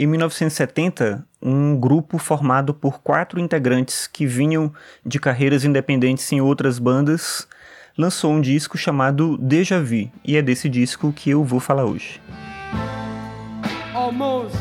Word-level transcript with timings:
Em 0.00 0.06
1970, 0.06 1.26
um 1.42 1.76
grupo 1.76 2.18
formado 2.18 2.72
por 2.72 3.00
quatro 3.00 3.40
integrantes 3.40 4.06
que 4.06 4.26
vinham 4.26 4.72
de 5.04 5.18
carreiras 5.18 5.64
independentes 5.64 6.30
em 6.30 6.40
outras 6.40 6.78
bandas 6.78 7.48
lançou 7.96 8.30
um 8.30 8.40
disco 8.40 8.78
chamado 8.78 9.36
Deja 9.38 9.82
Vu, 9.82 10.08
e 10.24 10.36
é 10.36 10.42
desse 10.42 10.68
disco 10.68 11.12
que 11.12 11.30
eu 11.30 11.42
vou 11.42 11.58
falar 11.58 11.84
hoje. 11.84 12.20
Almost 13.92 14.56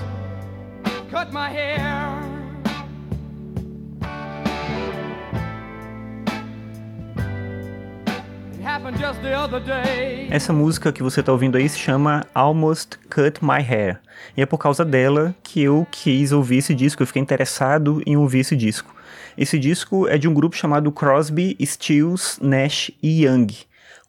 cut 1.11 1.31
my 1.31 1.55
hair. 1.55 2.26
Essa 10.29 10.53
música 10.53 10.91
que 10.91 11.01
você 11.01 11.21
está 11.21 11.31
ouvindo 11.31 11.57
aí 11.57 11.67
se 11.67 11.79
chama 11.79 12.25
Almost 12.33 12.99
Cut 13.09 13.43
My 13.43 13.63
Hair. 13.67 13.99
E 14.35 14.41
é 14.41 14.45
por 14.45 14.57
causa 14.57 14.85
dela 14.85 15.35
que 15.41 15.61
eu 15.61 15.87
quis 15.89 16.31
ouvir 16.31 16.57
esse 16.57 16.75
disco, 16.75 17.01
eu 17.01 17.07
fiquei 17.07 17.21
interessado 17.21 18.01
em 18.05 18.15
ouvir 18.15 18.39
esse 18.39 18.55
disco. 18.55 18.93
Esse 19.37 19.57
disco 19.57 20.07
é 20.07 20.17
de 20.17 20.27
um 20.27 20.33
grupo 20.33 20.55
chamado 20.55 20.91
Crosby, 20.91 21.57
Stills, 21.59 22.39
Nash 22.41 22.91
e 23.01 23.25
Young 23.25 23.47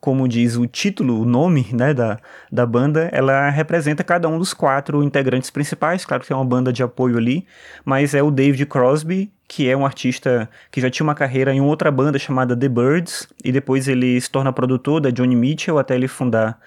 como 0.00 0.28
diz 0.28 0.56
o 0.56 0.66
título, 0.66 1.20
o 1.20 1.24
nome 1.24 1.66
né, 1.72 1.92
da, 1.92 2.18
da 2.52 2.64
banda, 2.64 3.08
ela 3.12 3.50
representa 3.50 4.04
cada 4.04 4.28
um 4.28 4.38
dos 4.38 4.54
quatro 4.54 5.02
integrantes 5.02 5.50
principais. 5.50 6.04
Claro 6.04 6.22
que 6.24 6.32
é 6.32 6.36
uma 6.36 6.44
banda 6.44 6.72
de 6.72 6.82
apoio 6.82 7.16
ali, 7.16 7.46
mas 7.84 8.14
é 8.14 8.22
o 8.22 8.30
David 8.30 8.64
Crosby, 8.66 9.32
que 9.48 9.68
é 9.68 9.76
um 9.76 9.86
artista 9.86 10.48
que 10.70 10.80
já 10.80 10.90
tinha 10.90 11.04
uma 11.04 11.14
carreira 11.14 11.52
em 11.52 11.60
outra 11.60 11.90
banda 11.90 12.18
chamada 12.18 12.54
The 12.54 12.68
Birds, 12.68 13.26
e 13.42 13.50
depois 13.50 13.88
ele 13.88 14.20
se 14.20 14.30
torna 14.30 14.52
produtor 14.52 15.00
da 15.00 15.10
Johnny 15.10 15.34
Mitchell 15.34 15.78
até 15.78 15.94
ele 15.94 16.06
fundar 16.06 16.60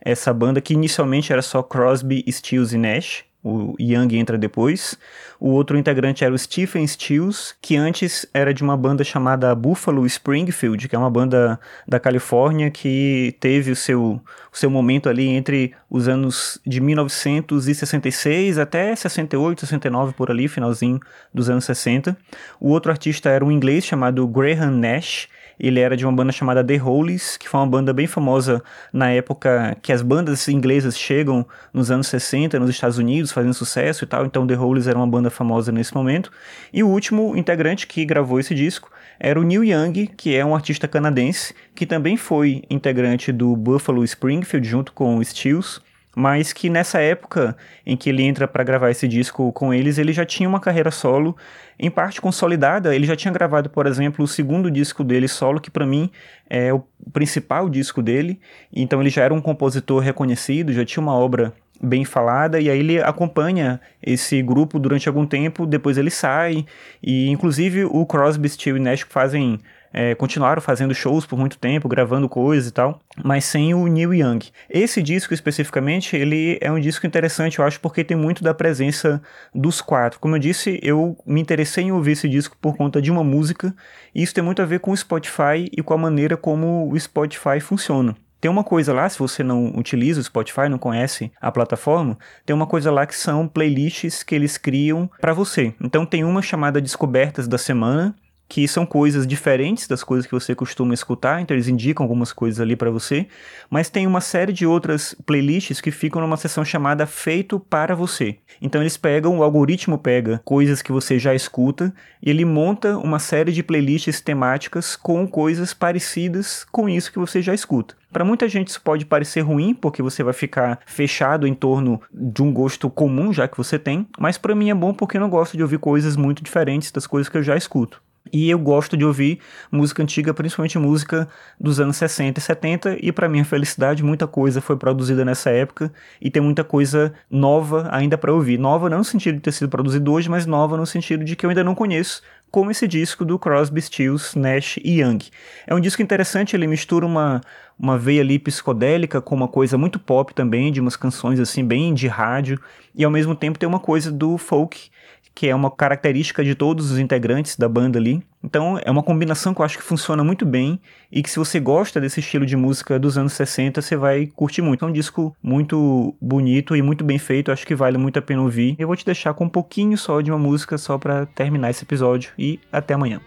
essa 0.00 0.32
banda 0.32 0.60
que 0.60 0.72
inicialmente 0.72 1.32
era 1.32 1.42
só 1.42 1.62
Crosby, 1.62 2.24
Stills 2.30 2.74
e 2.74 2.78
Nash 2.78 3.27
o 3.42 3.74
Young 3.78 4.16
entra 4.16 4.36
depois. 4.36 4.98
O 5.38 5.50
outro 5.50 5.78
integrante 5.78 6.24
era 6.24 6.34
o 6.34 6.38
Stephen 6.38 6.84
Stills, 6.86 7.54
que 7.62 7.76
antes 7.76 8.26
era 8.34 8.52
de 8.52 8.62
uma 8.62 8.76
banda 8.76 9.04
chamada 9.04 9.54
Buffalo 9.54 10.04
Springfield, 10.06 10.88
que 10.88 10.96
é 10.96 10.98
uma 10.98 11.10
banda 11.10 11.58
da 11.86 12.00
Califórnia 12.00 12.70
que 12.70 13.36
teve 13.38 13.70
o 13.70 13.76
seu, 13.76 14.20
o 14.52 14.56
seu 14.56 14.68
momento 14.68 15.08
ali 15.08 15.28
entre 15.28 15.72
os 15.88 16.08
anos 16.08 16.60
de 16.66 16.80
1966 16.80 18.58
até 18.58 18.94
68, 18.94 19.60
69 19.60 20.12
por 20.14 20.30
ali, 20.30 20.48
finalzinho 20.48 20.98
dos 21.32 21.48
anos 21.48 21.64
60. 21.64 22.16
O 22.60 22.70
outro 22.70 22.90
artista 22.90 23.30
era 23.30 23.44
um 23.44 23.52
inglês 23.52 23.84
chamado 23.84 24.26
Graham 24.26 24.72
Nash, 24.72 25.28
ele 25.58 25.80
era 25.80 25.96
de 25.96 26.04
uma 26.04 26.12
banda 26.12 26.32
chamada 26.32 26.62
The 26.62 26.76
Hollies, 26.76 27.36
que 27.36 27.48
foi 27.48 27.60
uma 27.60 27.66
banda 27.66 27.92
bem 27.92 28.06
famosa 28.06 28.62
na 28.92 29.10
época 29.10 29.76
que 29.82 29.92
as 29.92 30.02
bandas 30.02 30.46
inglesas 30.48 30.96
chegam 30.96 31.46
nos 31.72 31.90
anos 31.90 32.06
60 32.06 32.58
nos 32.58 32.70
Estados 32.70 32.98
Unidos, 32.98 33.32
fazendo 33.32 33.54
sucesso 33.54 34.04
e 34.04 34.06
tal. 34.06 34.24
Então 34.24 34.46
The 34.46 34.54
Hollies 34.54 34.86
era 34.86 34.98
uma 34.98 35.06
banda 35.06 35.30
famosa 35.30 35.72
nesse 35.72 35.94
momento. 35.94 36.30
E 36.72 36.82
o 36.82 36.88
último 36.88 37.36
integrante 37.36 37.86
que 37.86 38.04
gravou 38.04 38.38
esse 38.38 38.54
disco 38.54 38.90
era 39.18 39.38
o 39.38 39.42
Neil 39.42 39.64
Young, 39.64 40.06
que 40.16 40.36
é 40.36 40.44
um 40.44 40.54
artista 40.54 40.86
canadense, 40.86 41.54
que 41.74 41.86
também 41.86 42.16
foi 42.16 42.62
integrante 42.70 43.32
do 43.32 43.56
Buffalo 43.56 44.04
Springfield 44.04 44.68
junto 44.68 44.92
com 44.92 45.16
o 45.16 45.24
Stills 45.24 45.80
mas 46.18 46.52
que 46.52 46.68
nessa 46.68 46.98
época 46.98 47.56
em 47.86 47.96
que 47.96 48.10
ele 48.10 48.24
entra 48.24 48.48
para 48.48 48.64
gravar 48.64 48.90
esse 48.90 49.06
disco 49.06 49.52
com 49.52 49.72
eles, 49.72 49.98
ele 49.98 50.12
já 50.12 50.26
tinha 50.26 50.48
uma 50.48 50.58
carreira 50.58 50.90
solo 50.90 51.36
em 51.78 51.88
parte 51.88 52.20
consolidada. 52.20 52.92
Ele 52.92 53.06
já 53.06 53.14
tinha 53.14 53.32
gravado, 53.32 53.70
por 53.70 53.86
exemplo, 53.86 54.24
o 54.24 54.26
segundo 54.26 54.68
disco 54.68 55.04
dele 55.04 55.28
solo, 55.28 55.60
que 55.60 55.70
para 55.70 55.86
mim 55.86 56.10
é 56.50 56.74
o 56.74 56.82
principal 57.12 57.68
disco 57.68 58.02
dele. 58.02 58.40
Então 58.72 59.00
ele 59.00 59.10
já 59.10 59.22
era 59.22 59.32
um 59.32 59.40
compositor 59.40 60.02
reconhecido, 60.02 60.72
já 60.72 60.84
tinha 60.84 61.00
uma 61.00 61.14
obra 61.14 61.54
bem 61.80 62.04
falada 62.04 62.58
e 62.58 62.68
aí 62.68 62.80
ele 62.80 63.00
acompanha 63.00 63.80
esse 64.02 64.42
grupo 64.42 64.80
durante 64.80 65.06
algum 65.06 65.24
tempo, 65.24 65.64
depois 65.64 65.96
ele 65.96 66.10
sai 66.10 66.66
e 67.00 67.28
inclusive 67.28 67.84
o 67.84 68.04
Crosby, 68.04 68.48
Stills 68.48 68.80
e 68.80 68.82
Nash 68.82 69.06
fazem 69.08 69.60
é, 69.92 70.14
continuaram 70.14 70.60
fazendo 70.60 70.94
shows 70.94 71.26
por 71.26 71.38
muito 71.38 71.58
tempo, 71.58 71.88
gravando 71.88 72.28
coisas 72.28 72.68
e 72.68 72.72
tal, 72.72 73.00
mas 73.22 73.44
sem 73.44 73.74
o 73.74 73.86
Neil 73.86 74.14
Young. 74.14 74.38
Esse 74.68 75.02
disco 75.02 75.34
especificamente, 75.34 76.16
ele 76.16 76.58
é 76.60 76.70
um 76.70 76.80
disco 76.80 77.06
interessante, 77.06 77.58
eu 77.58 77.64
acho, 77.64 77.80
porque 77.80 78.04
tem 78.04 78.16
muito 78.16 78.42
da 78.42 78.54
presença 78.54 79.20
dos 79.54 79.80
quatro. 79.80 80.20
Como 80.20 80.36
eu 80.36 80.40
disse, 80.40 80.78
eu 80.82 81.16
me 81.26 81.40
interessei 81.40 81.84
em 81.84 81.92
ouvir 81.92 82.12
esse 82.12 82.28
disco 82.28 82.56
por 82.60 82.76
conta 82.76 83.00
de 83.00 83.10
uma 83.10 83.24
música, 83.24 83.74
e 84.14 84.22
isso 84.22 84.34
tem 84.34 84.44
muito 84.44 84.62
a 84.62 84.66
ver 84.66 84.80
com 84.80 84.90
o 84.90 84.96
Spotify 84.96 85.68
e 85.72 85.82
com 85.82 85.94
a 85.94 85.98
maneira 85.98 86.36
como 86.36 86.90
o 86.90 86.98
Spotify 86.98 87.60
funciona. 87.60 88.16
Tem 88.40 88.48
uma 88.48 88.62
coisa 88.62 88.92
lá, 88.92 89.08
se 89.08 89.18
você 89.18 89.42
não 89.42 89.76
utiliza 89.76 90.20
o 90.20 90.24
Spotify, 90.24 90.68
não 90.68 90.78
conhece 90.78 91.32
a 91.40 91.50
plataforma, 91.50 92.16
tem 92.46 92.54
uma 92.54 92.68
coisa 92.68 92.90
lá 92.90 93.04
que 93.04 93.16
são 93.16 93.48
playlists 93.48 94.22
que 94.22 94.34
eles 94.34 94.56
criam 94.56 95.10
para 95.20 95.32
você. 95.32 95.74
Então 95.80 96.06
tem 96.06 96.22
uma 96.22 96.40
chamada 96.40 96.80
Descobertas 96.80 97.48
da 97.48 97.58
Semana, 97.58 98.14
que 98.48 98.66
são 98.66 98.86
coisas 98.86 99.26
diferentes 99.26 99.86
das 99.86 100.02
coisas 100.02 100.26
que 100.26 100.32
você 100.32 100.54
costuma 100.54 100.94
escutar, 100.94 101.40
então 101.40 101.54
eles 101.54 101.68
indicam 101.68 102.04
algumas 102.04 102.32
coisas 102.32 102.60
ali 102.60 102.74
para 102.74 102.90
você, 102.90 103.26
mas 103.68 103.90
tem 103.90 104.06
uma 104.06 104.20
série 104.20 104.52
de 104.52 104.66
outras 104.66 105.14
playlists 105.26 105.80
que 105.80 105.90
ficam 105.90 106.22
numa 106.22 106.36
seção 106.36 106.64
chamada 106.64 107.06
Feito 107.06 107.60
para 107.60 107.94
você. 107.94 108.38
Então 108.62 108.80
eles 108.80 108.96
pegam, 108.96 109.38
o 109.38 109.42
algoritmo 109.42 109.98
pega 109.98 110.40
coisas 110.44 110.80
que 110.80 110.90
você 110.90 111.18
já 111.18 111.34
escuta 111.34 111.92
e 112.22 112.30
ele 112.30 112.44
monta 112.44 112.96
uma 112.96 113.18
série 113.18 113.52
de 113.52 113.62
playlists 113.62 114.20
temáticas 114.20 114.96
com 114.96 115.26
coisas 115.26 115.74
parecidas 115.74 116.64
com 116.72 116.88
isso 116.88 117.12
que 117.12 117.18
você 117.18 117.42
já 117.42 117.52
escuta. 117.52 117.96
Para 118.10 118.24
muita 118.24 118.48
gente 118.48 118.68
isso 118.68 118.80
pode 118.80 119.04
parecer 119.04 119.40
ruim, 119.40 119.74
porque 119.74 120.00
você 120.00 120.22
vai 120.22 120.32
ficar 120.32 120.80
fechado 120.86 121.46
em 121.46 121.52
torno 121.52 122.00
de 122.10 122.42
um 122.42 122.50
gosto 122.50 122.88
comum 122.88 123.32
já 123.32 123.46
que 123.46 123.58
você 123.58 123.78
tem, 123.78 124.08
mas 124.18 124.38
para 124.38 124.54
mim 124.54 124.70
é 124.70 124.74
bom 124.74 124.94
porque 124.94 125.18
eu 125.18 125.20
não 125.20 125.28
gosto 125.28 125.56
de 125.56 125.62
ouvir 125.62 125.78
coisas 125.78 126.16
muito 126.16 126.42
diferentes 126.42 126.90
das 126.90 127.06
coisas 127.06 127.28
que 127.28 127.36
eu 127.36 127.42
já 127.42 127.54
escuto. 127.54 128.02
E 128.32 128.50
eu 128.50 128.58
gosto 128.58 128.96
de 128.96 129.04
ouvir 129.04 129.38
música 129.70 130.02
antiga, 130.02 130.34
principalmente 130.34 130.78
música 130.78 131.28
dos 131.58 131.80
anos 131.80 131.96
60 131.96 132.38
e 132.38 132.42
70, 132.42 132.96
e 133.00 133.12
para 133.12 133.28
minha 133.28 133.44
felicidade, 133.44 134.02
muita 134.02 134.26
coisa 134.26 134.60
foi 134.60 134.76
produzida 134.76 135.24
nessa 135.24 135.50
época 135.50 135.92
e 136.20 136.30
tem 136.30 136.42
muita 136.42 136.62
coisa 136.62 137.12
nova 137.30 137.88
ainda 137.90 138.18
para 138.18 138.32
ouvir. 138.32 138.58
Nova 138.58 138.88
não 138.88 138.98
no 138.98 139.04
sentido 139.04 139.36
de 139.36 139.40
ter 139.40 139.52
sido 139.52 139.68
produzido 139.68 140.12
hoje, 140.12 140.28
mas 140.28 140.44
nova 140.44 140.76
no 140.76 140.86
sentido 140.86 141.24
de 141.24 141.34
que 141.34 141.46
eu 141.46 141.50
ainda 141.50 141.64
não 141.64 141.74
conheço, 141.74 142.22
como 142.50 142.70
esse 142.70 142.86
disco 142.88 143.24
do 143.24 143.38
Crosby, 143.38 143.80
Stills, 143.80 144.38
Nash 144.38 144.78
e 144.78 145.00
Young. 145.00 145.18
É 145.66 145.74
um 145.74 145.80
disco 145.80 146.02
interessante, 146.02 146.56
ele 146.56 146.66
mistura 146.66 147.06
uma, 147.06 147.40
uma 147.78 147.98
veia 147.98 148.22
ali 148.22 148.38
psicodélica 148.38 149.20
com 149.20 149.34
uma 149.34 149.48
coisa 149.48 149.76
muito 149.76 149.98
pop 149.98 150.34
também, 150.34 150.72
de 150.72 150.80
umas 150.80 150.96
canções 150.96 151.38
assim 151.38 151.64
bem 151.64 151.94
de 151.94 152.08
rádio, 152.08 152.60
e 152.94 153.04
ao 153.04 153.10
mesmo 153.10 153.34
tempo 153.34 153.58
tem 153.58 153.68
uma 153.68 153.80
coisa 153.80 154.10
do 154.10 154.36
folk 154.38 154.90
que 155.38 155.48
é 155.48 155.54
uma 155.54 155.70
característica 155.70 156.42
de 156.42 156.52
todos 156.56 156.90
os 156.90 156.98
integrantes 156.98 157.56
da 157.56 157.68
banda 157.68 157.96
ali. 157.96 158.20
Então 158.42 158.76
é 158.84 158.90
uma 158.90 159.04
combinação 159.04 159.54
que 159.54 159.60
eu 159.60 159.64
acho 159.64 159.78
que 159.78 159.84
funciona 159.84 160.24
muito 160.24 160.44
bem 160.44 160.80
e 161.12 161.22
que 161.22 161.30
se 161.30 161.38
você 161.38 161.60
gosta 161.60 162.00
desse 162.00 162.18
estilo 162.18 162.44
de 162.44 162.56
música 162.56 162.98
dos 162.98 163.16
anos 163.16 163.34
60, 163.34 163.80
você 163.80 163.94
vai 163.94 164.26
curtir 164.26 164.62
muito. 164.62 164.84
É 164.84 164.88
um 164.88 164.92
disco 164.92 165.36
muito 165.40 166.12
bonito 166.20 166.74
e 166.74 166.82
muito 166.82 167.04
bem 167.04 167.20
feito, 167.20 167.52
acho 167.52 167.64
que 167.64 167.76
vale 167.76 167.96
muito 167.96 168.18
a 168.18 168.22
pena 168.22 168.42
ouvir. 168.42 168.74
Eu 168.80 168.88
vou 168.88 168.96
te 168.96 169.06
deixar 169.06 169.32
com 169.32 169.44
um 169.44 169.48
pouquinho 169.48 169.96
só 169.96 170.20
de 170.20 170.28
uma 170.28 170.38
música 170.38 170.76
só 170.76 170.98
para 170.98 171.24
terminar 171.24 171.70
esse 171.70 171.84
episódio 171.84 172.32
e 172.36 172.58
até 172.72 172.94
amanhã. 172.94 173.20